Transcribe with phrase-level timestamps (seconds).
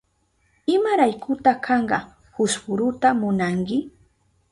[0.75, 1.97] ¿Imaraykuta kanka
[2.33, 3.77] fusfuruta munanki?